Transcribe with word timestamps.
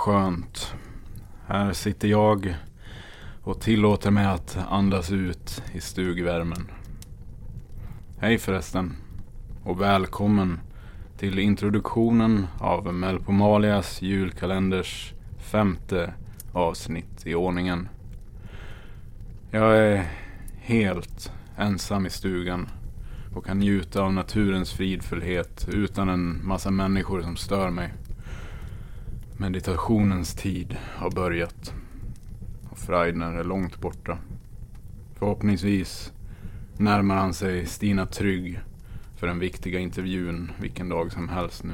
skönt. 0.00 0.74
Här 1.46 1.72
sitter 1.72 2.08
jag 2.08 2.56
och 3.42 3.60
tillåter 3.60 4.10
mig 4.10 4.26
att 4.26 4.58
andas 4.68 5.10
ut 5.10 5.62
i 5.72 5.80
stugvärmen. 5.80 6.70
Hej 8.18 8.38
förresten 8.38 8.96
och 9.64 9.80
välkommen 9.80 10.60
till 11.18 11.38
introduktionen 11.38 12.46
av 12.58 12.94
Melpomalias 12.94 14.02
julkalenders 14.02 15.12
femte 15.38 16.14
avsnitt 16.52 17.26
i 17.26 17.34
ordningen. 17.34 17.88
Jag 19.50 19.78
är 19.78 20.06
helt 20.60 21.32
ensam 21.58 22.06
i 22.06 22.10
stugan 22.10 22.68
och 23.34 23.46
kan 23.46 23.58
njuta 23.58 24.02
av 24.02 24.12
naturens 24.12 24.72
fridfullhet 24.72 25.68
utan 25.72 26.08
en 26.08 26.46
massa 26.46 26.70
människor 26.70 27.22
som 27.22 27.36
stör 27.36 27.70
mig. 27.70 27.92
Meditationens 29.40 30.34
tid 30.34 30.76
har 30.96 31.10
börjat. 31.10 31.74
Och 32.70 32.78
Freidner 32.78 33.32
är 33.32 33.44
långt 33.44 33.80
borta. 33.80 34.18
Förhoppningsvis 35.18 36.12
närmar 36.76 37.16
han 37.16 37.34
sig 37.34 37.66
Stina 37.66 38.06
Trygg 38.06 38.60
för 39.16 39.26
den 39.26 39.38
viktiga 39.38 39.78
intervjun 39.78 40.52
vilken 40.58 40.88
dag 40.88 41.12
som 41.12 41.28
helst 41.28 41.64
nu. 41.64 41.72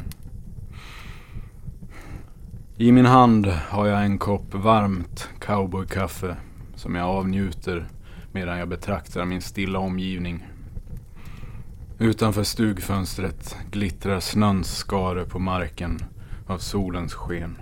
I 2.77 2.93
min 2.93 3.07
hand 3.07 3.47
har 3.47 3.87
jag 3.87 4.05
en 4.05 4.19
kopp 4.19 4.55
varmt 4.55 5.29
cowboykaffe 5.39 6.37
som 6.75 6.95
jag 6.95 7.07
avnjuter 7.07 7.87
medan 8.33 8.59
jag 8.59 8.69
betraktar 8.69 9.25
min 9.25 9.43
stilla 9.43 9.79
omgivning. 9.79 10.47
Utanför 11.99 12.43
stugfönstret 12.43 13.57
glittrar 13.71 14.21
snöns 14.21 14.77
skare 14.77 15.25
på 15.25 15.39
marken 15.39 16.01
av 16.47 16.59
solens 16.59 17.15
sken. 17.15 17.57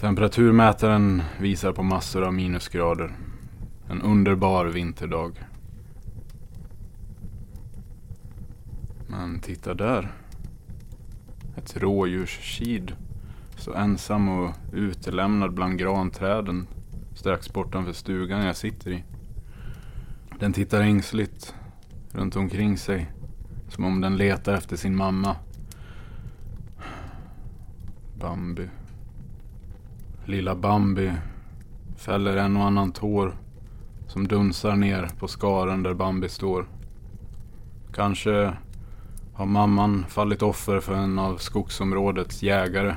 Temperaturmätaren 0.00 1.22
visar 1.40 1.72
på 1.72 1.82
massor 1.82 2.24
av 2.24 2.34
minusgrader. 2.34 3.16
En 3.88 4.02
underbar 4.02 4.66
vinterdag. 4.66 5.44
Men 9.06 9.40
titta 9.40 9.74
där. 9.74 10.12
Ett 11.56 11.76
rådjurskid. 11.76 12.92
Så 13.56 13.74
ensam 13.74 14.28
och 14.28 14.54
utelämnad 14.72 15.54
bland 15.54 15.78
granträden 15.78 16.66
strax 17.14 17.52
bortanför 17.52 17.92
stugan 17.92 18.46
jag 18.46 18.56
sitter 18.56 18.90
i. 18.90 19.04
Den 20.38 20.52
tittar 20.52 20.80
ängsligt 20.80 21.54
runt 22.12 22.36
omkring 22.36 22.78
sig. 22.78 23.10
Som 23.68 23.84
om 23.84 24.00
den 24.00 24.16
letar 24.16 24.54
efter 24.54 24.76
sin 24.76 24.96
mamma. 24.96 25.36
Bambi. 28.20 28.68
Lilla 30.24 30.54
Bambi 30.54 31.12
fäller 31.96 32.36
en 32.36 32.56
och 32.56 32.64
annan 32.64 32.92
tår 32.92 33.36
som 34.06 34.28
dunsar 34.28 34.76
ner 34.76 35.08
på 35.18 35.28
skaren 35.28 35.82
där 35.82 35.94
Bambi 35.94 36.28
står. 36.28 36.66
Kanske 37.94 38.52
har 39.34 39.46
mamman 39.46 40.04
fallit 40.08 40.42
offer 40.42 40.80
för 40.80 40.94
en 40.94 41.18
av 41.18 41.36
skogsområdets 41.36 42.42
jägare. 42.42 42.94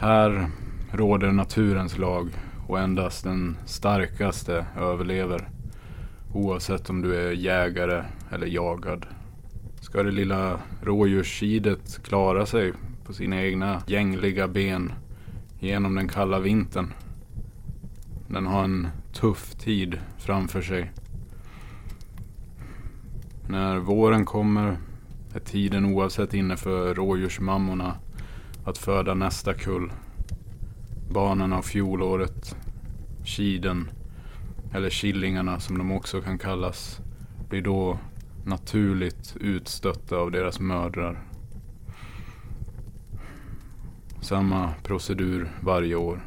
Här 0.00 0.50
råder 0.92 1.32
naturens 1.32 1.98
lag 1.98 2.30
och 2.68 2.80
endast 2.80 3.24
den 3.24 3.56
starkaste 3.64 4.66
överlever. 4.76 5.48
Oavsett 6.34 6.90
om 6.90 7.02
du 7.02 7.14
är 7.14 7.32
jägare 7.32 8.04
eller 8.30 8.46
jagad. 8.46 9.06
Ska 9.80 10.02
det 10.02 10.10
lilla 10.10 10.60
rådjurskidet 10.82 12.02
klara 12.02 12.46
sig 12.46 12.72
på 13.06 13.12
sina 13.12 13.42
egna 13.42 13.82
gängliga 13.86 14.48
ben 14.48 14.92
genom 15.58 15.94
den 15.94 16.08
kalla 16.08 16.40
vintern? 16.40 16.92
Den 18.28 18.46
har 18.46 18.64
en 18.64 18.88
tuff 19.12 19.54
tid 19.54 19.98
framför 20.18 20.62
sig. 20.62 20.92
När 23.48 23.76
våren 23.78 24.24
kommer 24.24 24.76
är 25.34 25.40
tiden 25.40 25.84
oavsett 25.84 26.34
inne 26.34 26.56
för 26.56 26.94
rådjursmammorna 26.94 27.96
att 28.64 28.78
föda 28.78 29.14
nästa 29.14 29.54
kull. 29.54 29.92
Barnen 31.10 31.52
av 31.52 31.62
fjolåret, 31.62 32.56
kiden 33.24 33.90
eller 34.72 34.90
killingarna 34.90 35.60
som 35.60 35.78
de 35.78 35.92
också 35.92 36.20
kan 36.20 36.38
kallas, 36.38 37.00
blir 37.48 37.62
då 37.62 37.98
naturligt 38.44 39.36
utstötta 39.40 40.16
av 40.16 40.30
deras 40.30 40.60
mödrar. 40.60 41.22
Samma 44.20 44.72
procedur 44.82 45.48
varje 45.60 45.94
år. 45.94 46.20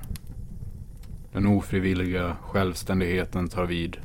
Den 1.31 1.47
ofrivilliga 1.47 2.35
självständigheten 2.41 3.47
tar 3.47 3.65
vid. 3.65 3.97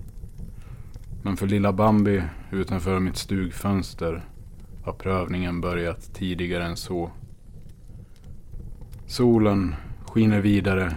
Men 1.22 1.36
för 1.36 1.46
lilla 1.46 1.72
Bambi 1.72 2.22
utanför 2.50 3.00
mitt 3.00 3.16
stugfönster 3.16 4.24
har 4.84 4.92
prövningen 4.92 5.60
börjat 5.60 6.14
tidigare 6.14 6.64
än 6.64 6.76
så. 6.76 7.10
Solen 9.06 9.74
skiner 10.06 10.40
vidare. 10.40 10.96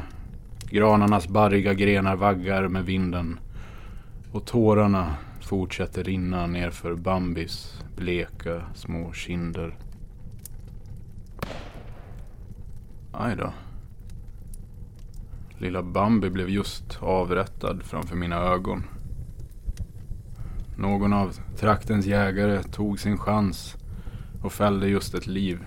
Granarnas 0.70 1.28
barriga 1.28 1.74
grenar 1.74 2.16
vaggar 2.16 2.68
med 2.68 2.86
vinden. 2.86 3.40
Och 4.32 4.46
tårarna 4.46 5.16
fortsätter 5.42 6.04
rinna 6.04 6.48
nerför 6.48 6.96
Bambis 6.96 7.84
bleka 7.96 8.62
små 8.76 9.14
kinder. 9.14 9.76
Aj 13.20 13.36
då. 13.36 13.54
Lilla 15.58 15.84
Bambi 15.84 16.30
blev 16.30 16.50
just 16.50 16.98
avrättad 17.02 17.84
framför 17.84 18.16
mina 18.16 18.36
ögon. 18.36 18.84
Någon 20.76 21.14
av 21.14 21.34
traktens 21.58 22.06
jägare 22.06 22.64
tog 22.64 23.00
sin 23.00 23.18
chans 23.18 23.76
och 24.44 24.54
fällde 24.54 24.88
just 24.88 25.14
ett 25.14 25.28
liv. 25.28 25.60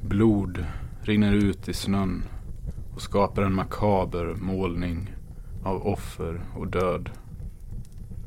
Blod 0.00 0.64
rinner 1.02 1.32
ut 1.32 1.68
i 1.68 1.74
snön 1.74 2.24
och 2.94 3.02
skapar 3.02 3.42
en 3.42 3.54
makaber 3.54 4.34
målning 4.34 5.14
av 5.64 5.86
offer 5.86 6.40
och 6.56 6.68
död. 6.68 7.10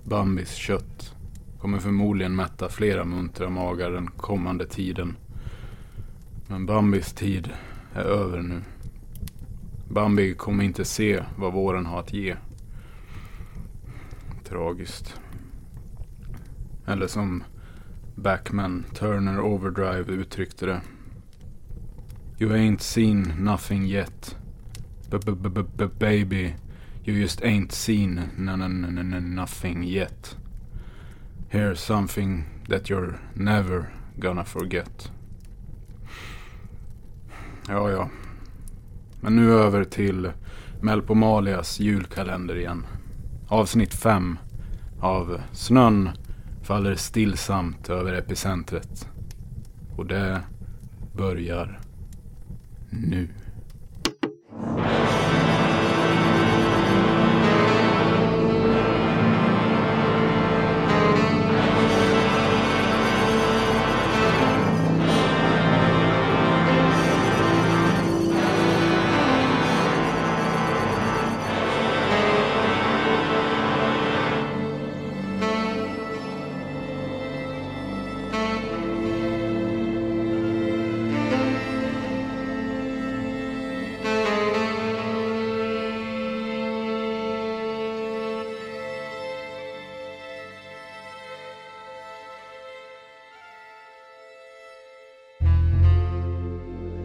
Bambis 0.04 0.54
kött 0.54 1.16
kommer 1.60 1.80
förmodligen 1.80 2.36
mätta 2.36 2.70
flera 2.70 3.06
muntra 3.06 3.50
magar 3.50 3.92
den 3.92 4.08
kommande 4.08 4.66
tiden. 4.66 5.16
Men 6.52 6.66
Bambis 6.66 7.14
tid 7.14 7.50
är 7.94 8.04
över 8.04 8.42
nu. 8.42 8.62
Bambi 9.90 10.34
kommer 10.34 10.64
inte 10.64 10.86
se 10.86 11.24
vad 11.38 11.54
våren 11.54 11.86
har 11.86 12.00
att 12.00 12.14
ge. 12.14 12.36
Tragiskt. 14.44 15.22
Eller 16.86 17.08
som 17.08 17.44
Backman 18.16 18.86
Turner 18.94 19.40
Overdrive 19.40 20.14
uttryckte 20.14 20.66
det. 20.66 20.82
You 22.40 22.52
ain't 22.52 22.82
seen 22.82 23.34
nothing 23.38 23.86
yet. 23.86 24.38
B-b-b-baby, 25.10 26.56
you 27.04 27.18
just 27.18 27.42
ain't 27.42 27.72
seen 27.72 28.22
nothing 29.36 29.84
yet. 29.84 30.38
Here's 31.50 31.76
something 31.76 32.44
that 32.70 32.90
you're 32.90 33.20
never 33.34 33.86
gonna 34.20 34.46
forget. 34.46 35.12
Ja, 37.72 37.92
ja. 37.92 38.10
Men 39.22 39.36
nu 39.36 39.52
över 39.52 39.84
till 39.84 40.32
Melpomalias 40.82 41.80
julkalender 41.80 42.56
igen. 42.56 42.86
Avsnitt 43.48 43.94
5 43.94 44.38
av 45.00 45.42
Snön 45.52 46.10
faller 46.64 46.96
stillsamt 46.96 47.90
över 47.90 48.14
epicentret. 48.14 49.08
Och 49.98 50.06
det 50.06 50.42
börjar 51.14 51.80
nu. 52.90 53.28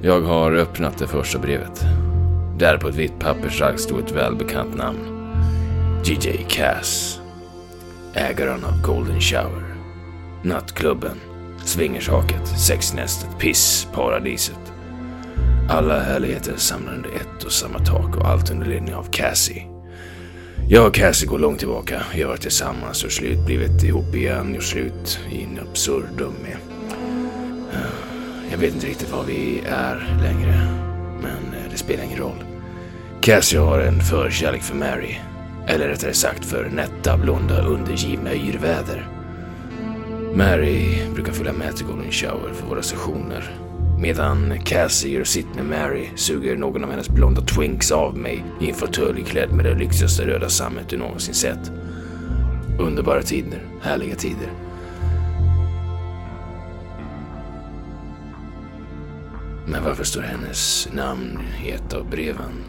Jag 0.05 0.21
har 0.21 0.53
öppnat 0.53 0.99
det 0.99 1.07
första 1.07 1.39
brevet. 1.39 1.85
Där 2.59 2.79
på 2.79 2.89
ett 2.89 2.95
vitt 2.95 3.19
pappersark 3.19 3.79
stod 3.79 4.01
ett 4.01 4.13
välbekant 4.13 4.77
namn. 4.77 4.99
DJ 6.05 6.29
Cass. 6.49 7.21
Ägaren 8.15 8.65
av 8.65 8.83
Golden 8.83 9.21
Shower. 9.21 9.77
Nattklubben. 10.43 11.21
Swingershaket. 11.65 12.49
Sexnästet. 12.67 13.39
Piss. 13.39 13.89
Paradiset. 13.95 14.73
Alla 15.71 16.01
härligheter 16.01 16.57
samlade 16.57 16.97
under 16.97 17.11
ett 17.11 17.45
och 17.45 17.53
samma 17.53 17.79
tak 17.79 18.17
och 18.17 18.29
allt 18.29 18.51
under 18.51 18.67
ledning 18.67 18.95
av 18.95 19.05
Cassie. 19.11 19.67
Jag 20.69 20.87
och 20.87 20.95
Cassie 20.95 21.29
går 21.29 21.39
långt 21.39 21.59
tillbaka. 21.59 22.03
Vi 22.15 22.23
har 22.23 22.29
varit 22.29 22.43
tillsammans 22.43 23.05
och 23.05 23.13
slut, 23.13 23.47
blivit 23.47 23.85
ihop 23.85 24.15
igen, 24.15 24.55
gjort 24.55 24.65
slut 24.65 25.19
in 25.31 25.59
absurdum 25.71 26.35
med. 26.43 26.57
Jag 28.55 28.59
vet 28.59 28.75
inte 28.75 28.87
riktigt 28.87 29.13
var 29.13 29.25
vi 29.25 29.61
är 29.67 30.19
längre, 30.23 30.69
men 31.23 31.55
eh, 31.55 31.71
det 31.71 31.77
spelar 31.77 32.05
ingen 32.05 32.19
roll. 32.19 32.45
Cassie 33.21 33.59
har 33.59 33.81
en 33.81 34.01
förkärlek 34.01 34.63
för 34.63 34.75
Mary. 34.75 35.17
Eller 35.67 35.89
rättare 35.89 36.13
sagt 36.13 36.45
för 36.45 36.71
nätta, 36.71 37.19
blonda, 37.19 37.63
undergivna 37.63 38.35
yrväder. 38.35 39.09
Mary 40.35 41.11
brukar 41.15 41.33
följa 41.33 41.53
med 41.53 41.77
till 41.77 41.87
Golden 41.87 42.13
Shower 42.13 42.53
för 42.55 42.67
våra 42.67 42.83
sessioner. 42.83 43.59
Medan 44.01 44.59
Cassie 44.65 45.13
gör 45.13 45.25
sitt 45.25 45.55
med 45.55 45.65
Mary 45.65 46.09
suger 46.17 46.57
någon 46.57 46.85
av 46.85 46.91
hennes 46.91 47.09
blonda 47.09 47.41
twinks 47.41 47.93
av 47.93 48.17
mig 48.17 48.45
i 48.61 48.69
en 48.69 48.75
fåtölj 48.75 49.23
klädd 49.23 49.51
med 49.51 49.65
det 49.65 49.75
lyxigaste 49.75 50.27
röda 50.27 50.49
sammet 50.49 50.89
du 50.89 50.97
någonsin 50.97 51.35
sett. 51.35 51.73
Underbara 52.79 53.23
tider, 53.23 53.63
härliga 53.83 54.15
tider. 54.15 54.49
Men 59.67 59.85
varför 59.85 60.05
står 60.05 60.23
hennes 60.23 60.89
namn 60.93 61.41
i 61.65 61.71
ett 61.71 61.93
av 61.93 62.11
breven? 62.11 62.65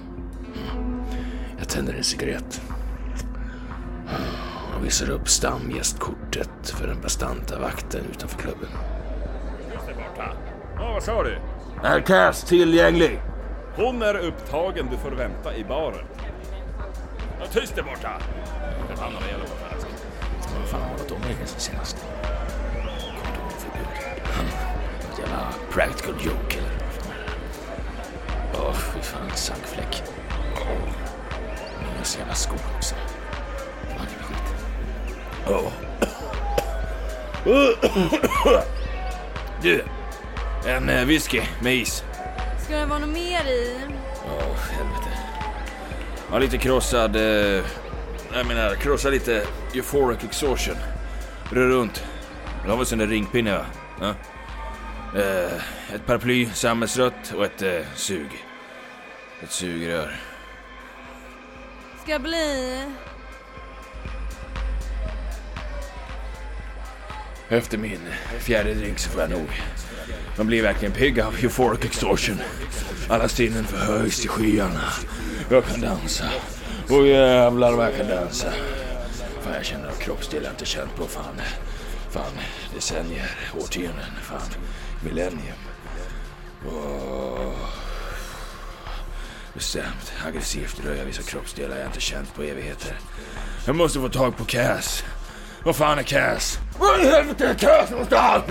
Jag 1.57 1.69
tänder 1.69 1.93
en 1.93 2.03
cigarett 2.03 2.61
och 4.77 4.85
visar 4.85 5.09
upp 5.09 5.29
stamgästkortet 5.29 6.69
för 6.69 6.87
den 6.87 7.01
bastanta 7.01 7.59
vakten 7.59 8.01
utanför 8.11 8.39
klubben. 8.39 8.69
Ja, 10.77 10.91
vad 10.93 11.03
sa 11.03 11.23
du? 11.23 11.37
Är 11.83 11.99
Cass 11.99 12.43
tillgänglig? 12.43 13.21
Hon 13.75 14.01
är 14.01 14.17
upptagen, 14.17 14.87
du 14.91 14.97
får 14.97 15.11
vänta 15.11 15.55
i 15.55 15.63
baren. 15.63 16.05
Ja, 17.39 17.45
tyst 17.51 17.75
där 17.75 17.83
borta! 17.83 18.11
Förbannade 18.89 19.25
jävla 19.27 19.45
flask. 19.45 19.87
Vad 20.59 20.67
fan 20.67 20.81
har 20.81 20.97
de 21.09 21.37
med 21.37 21.47
sig 21.49 21.59
senast? 21.59 22.05
Kondomförbud. 23.03 23.87
Jävla 25.19 25.53
practical 25.71 26.13
joke 26.25 26.54
fan, 29.05 29.31
sankfläck. 29.35 30.03
Mina 31.79 32.03
jävla 32.17 32.33
skor 32.35 32.59
också. 32.77 32.95
Fan, 33.97 34.07
skit. 34.21 34.55
Åh. 35.47 35.71
Du, 39.61 39.83
en 40.65 40.89
eh, 40.89 41.05
whisky 41.05 41.41
med 41.61 41.75
is. 41.75 42.03
Ska 42.65 42.77
det 42.77 42.85
vara 42.85 42.99
något 42.99 43.09
mer 43.09 43.45
i? 43.45 43.79
Åh, 44.25 44.55
helvete. 44.71 45.09
Ja, 46.31 46.39
lite 46.39 46.57
krossad... 46.57 47.15
Eh, 47.15 47.63
jag 48.33 48.47
menar, 48.47 48.75
krossa 48.75 49.09
lite 49.09 49.47
euphoric 49.73 50.23
exhaustion. 50.23 50.75
Rör 51.51 51.67
runt. 51.67 52.03
Du 52.63 52.69
har 52.69 52.77
väl 52.77 52.85
sån 52.85 52.99
där 52.99 53.07
ringpinne 53.07 53.57
va? 53.57 53.65
Ja. 54.01 54.13
Eh, 55.19 55.95
ett 55.95 56.05
paraply, 56.05 56.45
sammetsrött 56.53 57.33
och 57.37 57.45
ett 57.45 57.61
eh, 57.61 57.81
sug. 57.95 58.45
Ett 59.43 59.51
sugrör. 59.51 60.19
Ska 62.03 62.19
bli... 62.19 62.81
Efter 67.49 67.77
min 67.77 67.99
fjärde 68.39 68.73
drink 68.73 68.99
så 68.99 69.09
får 69.09 69.21
jag 69.21 69.29
nog. 69.29 69.61
Man 70.37 70.47
blir 70.47 70.63
verkligen 70.63 70.93
pigg 70.93 71.19
av 71.19 71.35
euphoric 71.35 71.85
exhaustion. 71.85 72.37
Alla 73.09 73.27
sinnen 73.27 73.63
förhöjs 73.63 74.21
till 74.21 74.29
skyarna. 74.29 74.83
Jag 75.49 75.65
kan 75.65 75.81
dansa. 75.81 76.25
Och 76.89 77.07
jävlar 77.07 77.73
vad 77.73 77.85
jag 77.85 77.97
kan 77.97 78.07
dansa. 78.07 78.51
Fan, 79.41 79.53
jag 79.53 79.65
känner 79.65 79.87
av 79.87 79.95
kroppsdelar 79.95 80.43
jag 80.43 80.53
inte 80.53 80.65
känt 80.65 80.95
på 80.95 81.05
fan. 81.05 81.41
Fan, 82.09 82.33
decennier, 82.75 83.31
årtionden, 83.53 84.11
fan, 84.21 84.49
millennium. 85.03 85.57
Åh. 86.65 87.84
Bestämt, 89.55 90.13
aggressivt 90.27 90.85
rör 90.85 90.95
jag 90.95 91.05
vissa 91.05 91.21
kroppsdelar 91.21 91.77
jag 91.77 91.85
inte 91.85 91.99
känt 91.99 92.35
på 92.35 92.43
evigheter. 92.43 92.99
Jag 93.65 93.75
måste 93.75 93.99
få 93.99 94.09
tag 94.09 94.37
på 94.37 94.45
Cass. 94.45 95.03
Vad 95.63 95.75
fan 95.75 95.99
är 95.99 96.03
Cass? 96.03 96.59
Vad 96.79 97.01
i 97.01 97.07
helvete 97.07 97.47
är 97.47 97.53
Cass 97.53 97.91
någonstans? 97.91 98.43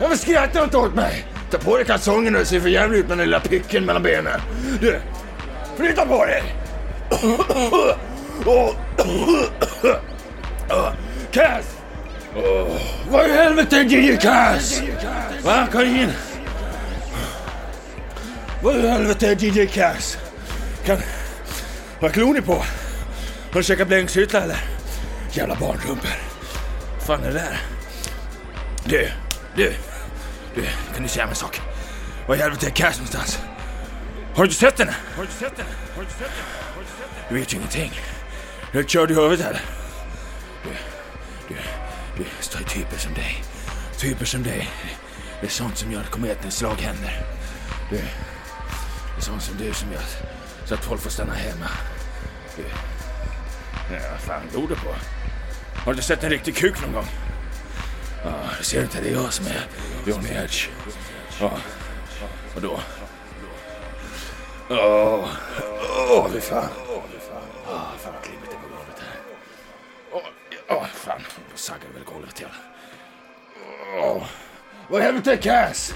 Varför 0.00 0.16
skrattar 0.16 0.58
du 0.60 0.64
inte 0.64 0.76
åt 0.76 0.94
mig? 0.94 1.26
Ta 1.50 1.58
på 1.58 1.76
dig 1.76 1.86
kalsongerna, 1.86 2.38
Du 2.38 2.44
ser 2.44 2.60
för 2.60 2.68
jävligt 2.68 3.00
ut 3.00 3.08
med 3.08 3.18
den 3.18 3.26
lilla 3.26 3.40
picken 3.40 3.84
mellan 3.84 4.02
benen. 4.02 4.40
Du, 4.80 5.00
flytta 5.76 6.06
på 6.06 6.24
dig! 6.24 6.42
Cass! 11.30 11.76
Vad 13.10 13.26
i 13.26 13.32
helvete 13.32 13.76
är 13.76 13.84
Gigi 13.84 14.16
Cass? 14.16 14.82
Va, 15.44 15.66
Karin? 15.72 16.10
Vad 18.62 18.76
i 18.76 18.88
helvete 18.88 19.26
är 19.26 19.44
DJ 19.44 19.66
Cass? 19.66 20.18
Kan... 20.84 20.98
Vad 22.00 22.12
klor 22.12 22.34
ni 22.34 22.40
på? 22.40 22.54
Har 23.52 23.60
du 23.60 23.62
käkat 23.62 23.88
blängsytla 23.88 24.40
eller? 24.40 24.64
Jävla 25.32 25.54
barnrumpor. 25.54 26.10
fan 27.06 27.22
är 27.22 27.26
det 27.26 27.32
där? 27.32 27.60
Du, 28.84 29.10
du, 29.56 29.72
du, 30.54 30.62
kan 30.94 31.02
du 31.02 31.08
säga 31.08 31.24
mig 31.24 31.30
en 31.30 31.36
sak? 31.36 31.60
Var 32.28 32.34
i 32.36 32.38
helvete 32.38 32.66
är 32.66 32.70
Cass 32.70 32.96
någonstans? 32.96 33.38
Har 34.34 34.44
du 34.44 34.50
inte 34.50 34.60
sett 34.60 34.78
henne? 34.78 34.94
Har 35.16 35.24
du 35.24 35.30
sett 35.30 35.56
den? 35.56 35.66
Har 35.96 36.02
du 36.02 36.08
sett 36.08 36.18
den? 36.18 36.28
Har 36.74 36.82
du 36.82 36.86
sett 36.86 37.10
den? 37.14 37.24
Du 37.28 37.34
vet 37.34 37.52
ju 37.52 37.56
ingenting. 37.56 37.92
Du 38.72 38.78
är 38.78 38.84
körd 38.84 39.10
i 39.10 39.14
huvudet 39.14 39.46
eller? 39.46 39.62
Du, 40.64 40.70
du, 41.48 41.54
du, 42.16 42.24
står 42.40 42.58
typer 42.58 42.98
som 42.98 43.14
dig. 43.14 43.44
Typer 43.98 44.24
som 44.24 44.42
dig. 44.42 44.68
Det 45.40 45.46
är 45.46 45.50
sånt 45.50 45.78
som 45.78 45.92
gör 45.92 46.00
att 46.00 46.10
kometens 46.10 46.56
slag 46.56 46.76
händer. 46.80 47.22
Du, 47.90 48.00
det 49.20 49.24
är 49.24 49.26
sånt 49.26 49.42
som 49.42 49.56
du 49.56 49.74
som 49.74 49.92
gör 49.92 50.02
så 50.64 50.74
att 50.74 50.84
folk 50.84 51.00
får 51.00 51.10
stanna 51.10 51.34
hemma. 51.34 51.66
Du, 52.56 52.62
ja, 53.94 54.00
vad 54.10 54.20
fan 54.20 54.42
glor 54.52 54.68
du 54.68 54.74
på? 54.74 54.94
Har 55.84 55.94
du 55.94 56.02
sett 56.02 56.24
en 56.24 56.30
riktig 56.30 56.56
kuk 56.56 56.82
någon 56.82 56.92
gång? 56.92 57.06
Ja, 58.24 58.32
du 58.58 58.64
ser 58.64 58.82
inte, 58.82 59.00
det 59.00 59.08
är 59.08 59.12
jag 59.12 59.32
som 59.32 59.46
är 59.46 59.66
Johnny 60.06 60.28
Edge. 60.28 60.68
Ja, 61.40 61.52
vadå? 62.54 62.80
Åh, 64.70 64.76
oh, 64.78 65.28
åh, 66.10 66.28
fy 66.32 66.40
fan. 66.40 66.68
Åh, 66.88 66.96
oh, 66.96 67.96
fan 67.98 68.12
vad 68.12 68.22
klibbigt 68.22 68.50
det 68.50 68.56
är 68.56 68.60
på 68.60 68.68
golvet 68.68 69.00
här. 69.00 69.20
Åh, 70.12 70.22
åh, 70.68 70.86
fan. 70.94 71.20
Då 71.52 71.56
saggar 71.56 71.88
väl 71.94 72.04
golvet 72.04 72.40
jävla. 72.40 72.56
Åh, 74.02 74.22
vad 74.88 75.00
i 75.00 75.04
helvete 75.04 75.36
Cass? 75.36 75.94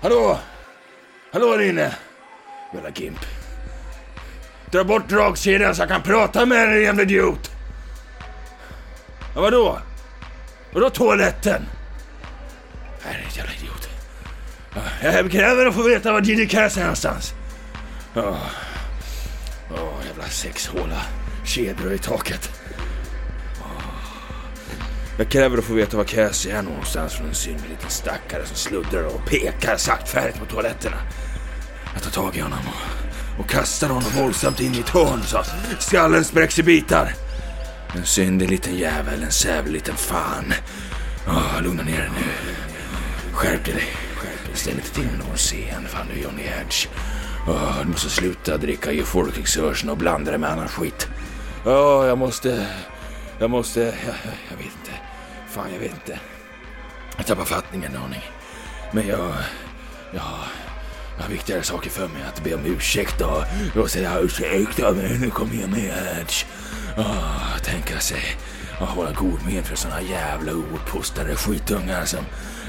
Hallå? 0.00 0.38
Hallå 1.32 1.56
där 1.56 1.62
inne? 1.62 1.94
Jävla 2.74 2.90
gimp. 2.90 3.18
Dra 4.70 4.84
bort 4.84 5.08
dragkedjan 5.08 5.74
så 5.74 5.82
jag 5.82 5.88
kan 5.88 6.02
prata 6.02 6.46
med 6.46 6.68
dig 6.68 6.82
jävla 6.82 7.02
idiot. 7.02 7.50
Ja, 9.34 9.40
vadå? 9.40 9.78
Vadå 10.72 10.90
toaletten? 10.90 11.62
Nej, 13.04 13.26
är 13.32 13.36
jävla 13.36 13.52
idiot. 13.52 13.88
Ja, 14.74 15.12
Jag 15.12 15.30
kräver 15.30 15.66
att 15.66 15.74
få 15.74 15.82
veta 15.82 16.12
var 16.12 16.20
Diddy 16.20 16.46
Cass 16.48 16.76
är 16.76 16.80
någonstans. 16.80 17.34
Åh, 18.16 18.36
Åh, 19.70 20.06
jävla 20.06 20.24
sexhåla. 20.24 21.02
Kedjor 21.44 21.92
i 21.92 21.98
taket. 21.98 22.50
Jag 25.18 25.28
kräver 25.28 25.58
att 25.58 25.64
få 25.64 25.72
veta 25.72 25.96
var 25.96 26.04
Cassie 26.04 26.56
är 26.56 26.62
någonstans 26.62 27.14
från 27.14 27.28
en 27.28 27.34
synlig 27.34 27.68
liten 27.70 27.90
stackare 27.90 28.46
som 28.46 28.56
sluddrar 28.56 29.04
och 29.04 29.26
pekar 29.26 29.76
saktfärdigt 29.76 30.38
på 30.38 30.44
toaletterna. 30.44 30.96
Jag 31.94 32.02
tar 32.02 32.10
tag 32.10 32.36
i 32.36 32.40
honom 32.40 32.58
och, 32.66 33.40
och 33.40 33.50
kastar 33.50 33.88
honom 33.88 34.10
våldsamt 34.16 34.60
in 34.60 34.74
i 34.74 34.78
ett 34.78 34.88
hörn 34.88 35.22
så 35.22 35.38
att 35.38 35.54
skallen 35.78 36.24
spräcks 36.24 36.58
i 36.58 36.62
bitar. 36.62 37.14
En 37.96 38.04
syndig 38.04 38.50
liten 38.50 38.76
jävel, 38.76 39.22
en 39.22 39.32
sävlig 39.32 39.72
liten 39.72 39.96
fan. 39.96 40.54
Oh, 41.26 41.62
lugna 41.62 41.82
ner 41.82 41.98
dig 41.98 42.10
nu. 42.10 42.54
Skärp 43.32 43.64
dig. 43.64 43.84
Ställ 44.54 44.74
inte 44.74 44.94
till 44.94 45.06
med 45.06 45.18
någon 45.18 45.36
scen. 45.36 45.88
Fan 45.88 46.06
du 46.12 46.20
är 46.20 46.24
Johnny 46.24 46.42
Edge. 46.42 46.88
Oh, 47.46 47.78
ah, 47.78 47.82
du 47.82 47.88
måste 47.88 48.10
sluta 48.10 48.56
dricka 48.56 48.90
euphoric 48.90 49.38
exertion 49.38 49.90
och 49.90 49.96
blanda 49.96 50.32
det 50.32 50.38
med 50.38 50.50
annan 50.50 50.68
skit. 50.68 51.08
Ja, 51.64 52.06
jag 52.06 52.18
måste... 52.18 52.66
Jag 53.38 53.50
måste... 53.50 53.80
Jag, 53.80 53.94
jag, 54.06 54.34
jag 54.50 54.56
vet 54.56 54.66
inte. 54.66 54.92
Fan, 55.50 55.72
jag 55.72 55.80
vet 55.80 55.92
inte. 55.92 56.20
Jag 57.16 57.26
tappar 57.26 57.44
fattningen 57.44 57.94
en 57.94 58.02
aning. 58.02 58.22
Men 58.92 59.06
jag... 59.06 59.32
Jag 60.14 60.22
har, 61.22 61.28
viktigare 61.28 61.62
saker 61.62 61.90
för 61.90 62.08
mig 62.08 62.22
att 62.28 62.44
be 62.44 62.54
om 62.54 62.66
ursäkt 62.66 63.20
och, 63.20 63.42
och 63.82 63.90
säga 63.90 64.18
ursäkta 64.20 64.92
men 64.92 65.20
nu 65.20 65.30
kom 65.30 65.52
igen 65.52 65.70
med 65.70 66.32
oh, 66.96 67.58
Tänka 67.62 68.00
sig 68.00 68.36
att 68.80 68.88
hålla 68.88 69.12
god 69.12 69.38
min 69.46 69.64
för 69.64 69.76
såna 69.76 70.02
jävla 70.02 70.52
ouppfostrade 70.52 71.36
skitungar 71.36 72.04
som, 72.04 72.24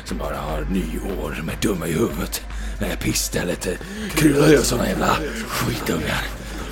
som 0.05 0.17
bara 0.17 0.38
har 0.38 0.62
nyår, 0.62 1.41
med 1.43 1.55
är 1.55 1.62
dumma 1.62 1.88
i 1.88 1.91
huvudet. 1.91 2.41
Nej, 2.81 2.98
pissstället 3.01 3.67
kryllar 4.15 4.48
ju 4.48 4.57
såna 4.57 4.89
jävla 4.89 5.17
skitungar. 5.48 6.22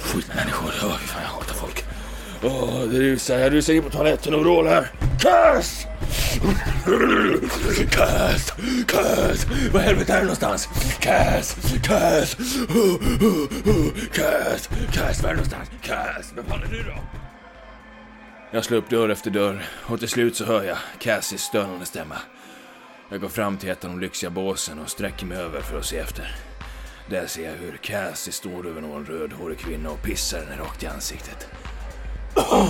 Skitmänniskor. 0.01 0.69
Oh, 0.69 0.97
fy 0.97 1.07
fan 1.07 1.21
jag 1.23 1.29
hatar 1.29 1.53
folk. 1.53 1.85
Åh, 2.43 2.89
det 2.91 2.99
rusar. 2.99 3.37
Jag 3.37 3.53
rusar 3.53 3.73
in 3.73 3.83
på 3.83 3.89
toaletten 3.89 4.33
och 4.33 4.39
vrålar. 4.39 4.91
Kass! 5.19 5.85
Cass! 7.91 8.53
Cass! 8.87 9.45
Var 9.73 9.79
helvete 9.79 10.13
är 10.13 10.17
du 10.17 10.23
någonstans? 10.23 10.69
Cass! 10.99 11.57
Cass! 11.83 12.35
Cass! 14.13 14.69
Cass, 14.93 15.23
var 15.23 15.29
är 15.29 15.33
du 15.33 15.35
någonstans? 15.35 15.69
Cass! 15.81 16.33
Vem 16.35 16.45
fan 16.45 16.63
är 16.63 16.67
du 16.67 16.83
då? 16.83 17.21
Jag 18.53 18.65
slår 18.65 18.77
upp 18.77 18.89
dörr 18.89 19.09
efter 19.09 19.31
dörr 19.31 19.65
och 19.69 19.99
till 19.99 20.09
slut 20.09 20.35
så 20.35 20.45
hör 20.45 20.63
jag 20.63 20.77
Cassis 20.99 21.41
stönande 21.41 21.85
stämma. 21.85 22.15
Jag 23.09 23.21
går 23.21 23.29
fram 23.29 23.57
till 23.57 23.69
ett 23.69 23.83
av 23.83 23.89
de 23.89 23.99
lyxiga 23.99 24.29
båsen 24.29 24.79
och 24.79 24.89
sträcker 24.89 25.25
mig 25.25 25.37
över 25.37 25.61
för 25.61 25.79
att 25.79 25.85
se 25.85 25.97
efter. 25.97 26.35
Där 27.09 27.27
ser 27.27 27.43
jag 27.43 27.57
hur 27.57 27.77
Cassie 27.77 28.33
står 28.33 28.67
över 28.67 28.81
någon 28.81 29.05
rödhårig 29.05 29.59
kvinna 29.59 29.89
och 29.89 30.03
pissar 30.03 30.39
henne 30.39 30.61
rakt 30.61 30.83
i 30.83 30.87
ansiktet. 30.87 31.47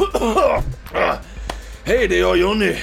Hej, 1.84 2.08
det 2.08 2.16
är 2.16 2.20
jag 2.20 2.38
Jonny. 2.38 2.76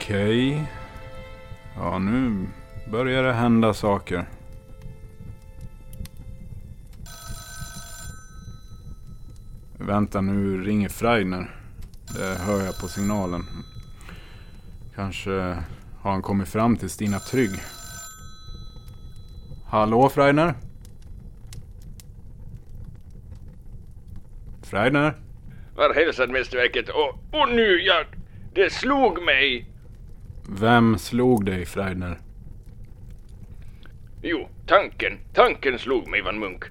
Okej. 0.00 0.66
Ja, 1.76 1.98
nu 1.98 2.46
börjar 2.90 3.22
det 3.22 3.32
hända 3.32 3.74
saker. 3.74 4.24
Vänta, 9.78 10.20
nu 10.20 10.64
ringer 10.64 10.88
Freidner. 10.88 11.50
Det 12.14 12.38
hör 12.38 12.64
jag 12.64 12.78
på 12.80 12.88
signalen. 12.88 13.42
Kanske 14.94 15.30
har 16.00 16.10
han 16.10 16.22
kommit 16.22 16.48
fram 16.48 16.76
till 16.76 16.90
Stina 16.90 17.18
Trygg. 17.18 17.50
Hallå 19.66 20.08
Freidner? 20.08 20.54
Freidner? 24.62 25.14
Var 25.74 25.94
hälsad 25.94 26.30
mästerverket 26.30 26.88
och, 26.88 27.40
och 27.40 27.48
nu, 27.48 27.80
ja, 27.80 28.04
det 28.54 28.72
slog 28.72 29.22
mig. 29.22 29.69
Vem 30.52 30.98
slog 30.98 31.44
dig 31.44 31.66
Freidner? 31.66 32.18
Jo, 34.22 34.48
tanken, 34.66 35.18
tanken 35.34 35.78
slog 35.78 36.08
mig 36.08 36.22
Van 36.22 36.38
Munk. 36.38 36.64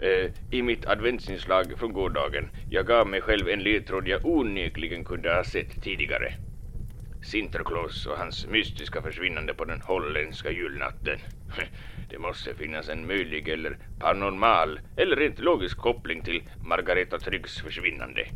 Eh, 0.00 0.30
I 0.50 0.62
mitt 0.62 0.86
adventsinslag 0.86 1.78
från 1.78 1.92
gårdagen. 1.92 2.48
Jag 2.70 2.86
gav 2.86 3.06
mig 3.06 3.20
själv 3.20 3.48
en 3.48 3.62
ledtråd 3.62 4.08
jag 4.08 4.26
onekligen 4.26 5.04
kunde 5.04 5.34
ha 5.34 5.44
sett 5.44 5.82
tidigare. 5.82 6.34
Sinterklaas 7.22 8.06
och 8.06 8.18
hans 8.18 8.46
mystiska 8.46 9.02
försvinnande 9.02 9.54
på 9.54 9.64
den 9.64 9.80
holländska 9.80 10.50
julnatten. 10.50 11.18
Det 12.10 12.18
måste 12.18 12.54
finnas 12.54 12.88
en 12.88 13.06
möjlig 13.06 13.48
eller 13.48 13.78
paranormal 13.98 14.80
eller 14.96 15.16
rent 15.16 15.38
logisk 15.38 15.78
koppling 15.78 16.22
till 16.22 16.42
Margareta 16.64 17.18
Tryggs 17.18 17.60
försvinnande. 17.60 18.26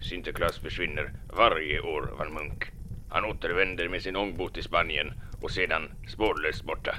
Sinterklaas 0.00 0.58
försvinner 0.58 1.12
varje 1.36 1.80
år, 1.80 2.14
Van 2.18 2.34
Munk. 2.34 2.75
Han 3.08 3.24
återvänder 3.24 3.88
med 3.88 4.02
sin 4.02 4.16
ångbåt 4.16 4.54
till 4.54 4.62
Spanien 4.62 5.12
och 5.40 5.50
sedan 5.50 5.90
spårlöst 6.08 6.64
borta. 6.64 6.94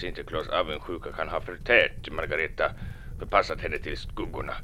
Sinterklaas 0.00 0.48
avundsjuka 0.48 1.12
kan 1.12 1.28
ha 1.28 1.40
förtärt 1.40 2.10
Margareta, 2.10 2.72
förpassat 3.18 3.60
henne 3.60 3.78
till 3.78 3.96
skuggorna. 3.96 4.54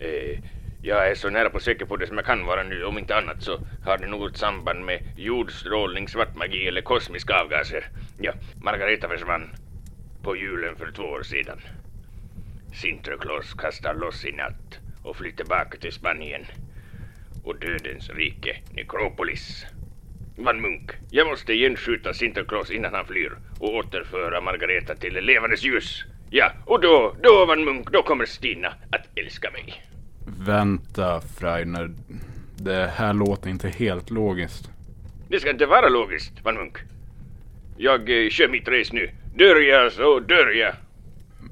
Eh, 0.00 0.38
jag 0.82 1.10
är 1.10 1.14
så 1.14 1.30
nära 1.30 1.50
på 1.50 1.60
säker 1.60 1.86
på 1.86 1.96
det 1.96 2.06
som 2.06 2.16
jag 2.16 2.26
kan 2.26 2.46
vara 2.46 2.62
nu, 2.62 2.84
om 2.84 2.98
inte 2.98 3.16
annat 3.16 3.42
så 3.42 3.60
har 3.84 3.98
det 3.98 4.06
något 4.06 4.36
samband 4.36 4.84
med 4.84 5.02
jordstrålning, 5.16 6.08
svartmagi 6.08 6.68
eller 6.68 6.80
kosmiska 6.82 7.40
avgaser. 7.40 7.88
Ja, 8.18 8.32
Margareta 8.62 9.08
försvann 9.08 9.50
på 10.22 10.36
julen 10.36 10.76
för 10.76 10.92
två 10.92 11.02
år 11.02 11.22
sedan. 11.22 11.60
Sinterklaas 12.72 13.54
kastar 13.54 13.94
loss 13.94 14.24
i 14.24 14.32
natt 14.32 14.78
och 15.02 15.16
flyr 15.16 15.32
tillbaka 15.32 15.78
till 15.78 15.92
Spanien 15.92 16.46
och 17.44 17.58
dödens 17.58 18.10
rike, 18.10 18.56
Necropolis. 18.74 19.66
Van 20.38 20.60
Munk, 20.60 20.90
jag 21.10 21.26
måste 21.26 21.54
genskjuta 21.54 22.14
Sinterklaas 22.14 22.70
innan 22.70 22.94
han 22.94 23.06
flyr 23.06 23.32
och 23.60 23.74
återföra 23.74 24.40
Margareta 24.40 24.94
till 24.94 25.14
levandes 25.14 25.64
ljus. 25.64 26.04
Ja, 26.30 26.52
och 26.64 26.80
då, 26.80 27.16
då 27.22 27.46
Van 27.46 27.64
Munk, 27.64 27.90
då 27.90 28.02
kommer 28.02 28.24
Stina 28.24 28.68
att 28.68 29.18
älska 29.18 29.50
mig. 29.50 29.82
Vänta 30.46 31.20
Freidner. 31.20 31.90
Det 32.56 32.90
här 32.96 33.14
låter 33.14 33.50
inte 33.50 33.68
helt 33.68 34.10
logiskt. 34.10 34.70
Det 35.28 35.40
ska 35.40 35.50
inte 35.50 35.66
vara 35.66 35.88
logiskt, 35.88 36.32
Van 36.44 36.54
Munk. 36.54 36.78
Jag 37.76 38.24
eh, 38.24 38.30
kör 38.30 38.48
mitt 38.48 38.68
race 38.68 38.94
nu. 38.94 39.10
Dör 39.34 39.60
jag 39.60 39.92
så 39.92 40.20
dör 40.20 40.50
jag. 40.50 40.74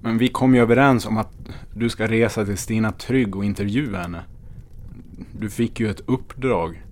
Men 0.01 0.19
vi 0.19 0.29
kom 0.29 0.55
ju 0.55 0.61
överens 0.61 1.07
om 1.07 1.19
att 1.19 1.33
du 1.75 1.91
ska 1.91 2.07
resa 2.07 2.45
till 2.45 2.59
Stina 2.59 2.93
Trygg 2.93 3.37
och 3.37 3.45
intervjua 3.45 3.99
henne. 3.99 4.25
Du 5.33 5.51
fick 5.51 5.81
ju 5.81 5.91
ett 5.91 6.01
uppdrag. 6.07 6.84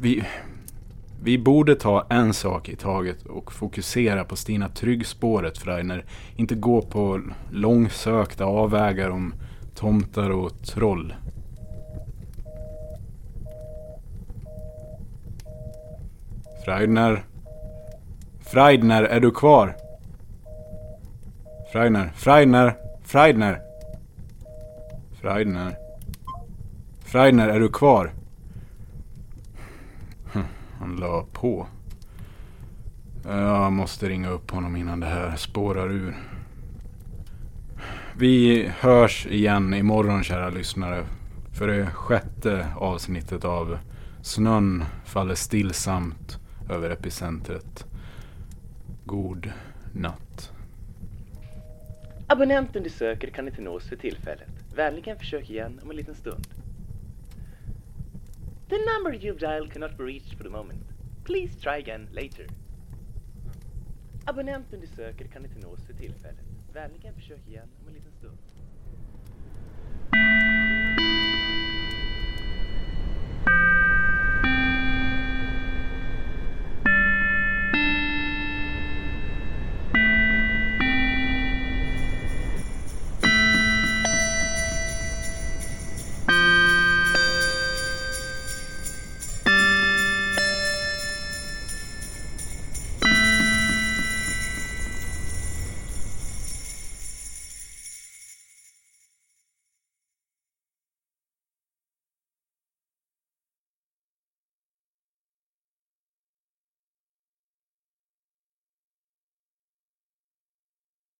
Vi, 0.00 0.24
vi 1.22 1.38
borde 1.38 1.74
ta 1.74 2.06
en 2.10 2.34
sak 2.34 2.68
i 2.68 2.76
taget 2.76 3.26
och 3.26 3.52
fokusera 3.52 4.24
på 4.24 4.36
Stina 4.36 4.68
Trygg-spåret 4.68 5.58
Freiner. 5.58 6.04
Inte 6.36 6.54
gå 6.54 6.82
på 6.82 7.20
långsökta 7.50 8.44
avvägar 8.44 9.10
om 9.10 9.34
tomtar 9.74 10.30
och 10.30 10.62
troll. 10.62 11.14
Freidner. 16.64 17.24
Freidner, 18.40 19.02
är 19.02 19.20
du 19.20 19.30
kvar? 19.30 19.76
Freidner, 21.72 22.12
Freidner, 22.16 22.76
Freidner. 23.04 23.60
Freidner. 25.20 25.76
Freidner, 27.04 27.48
är 27.48 27.60
du 27.60 27.68
kvar? 27.68 28.17
Han 30.88 30.96
la 30.96 31.24
på. 31.32 31.66
Jag 33.24 33.72
måste 33.72 34.08
ringa 34.08 34.28
upp 34.28 34.50
honom 34.50 34.76
innan 34.76 35.00
det 35.00 35.06
här 35.06 35.36
spårar 35.36 35.90
ur. 35.90 36.16
Vi 38.16 38.68
hörs 38.78 39.26
igen 39.26 39.74
imorgon 39.74 40.24
kära 40.24 40.50
lyssnare. 40.50 41.04
För 41.52 41.66
det 41.66 41.86
sjätte 41.86 42.66
avsnittet 42.76 43.44
av 43.44 43.78
Snön 44.22 44.84
faller 45.04 45.34
stillsamt 45.34 46.38
över 46.70 46.90
epicentret. 46.90 47.84
God 49.04 49.52
natt. 49.92 50.52
Abonnenten 52.26 52.82
du 52.82 52.90
söker 52.90 53.30
kan 53.30 53.48
inte 53.48 53.62
nås 53.62 53.88
för 53.88 53.96
tillfället. 53.96 54.50
Vänligen 54.74 55.18
försök 55.18 55.50
igen 55.50 55.80
om 55.82 55.90
en 55.90 55.96
liten 55.96 56.14
stund. 56.14 56.46
The 58.68 58.78
number 58.84 59.14
you've 59.14 59.38
dialed 59.38 59.72
cannot 59.72 59.96
be 59.96 60.04
reached 60.04 60.34
for 60.34 60.42
the 60.42 60.50
moment. 60.50 60.84
Please 61.24 61.56
try 61.62 61.78
again 61.78 62.08
later. 62.12 62.46
Abonnenten 64.26 64.80
du 64.80 64.86
söker 64.86 65.24
kan 65.28 65.44
inte 65.44 65.58
nås 65.58 65.86
för 65.86 65.94
tillfället. 65.94 66.44
Vänligen 66.72 67.14
försök 67.14 67.48
igen 67.48 67.68
om 67.80 67.88
en 67.88 67.94
liten 67.94 68.12
stund. 68.12 68.38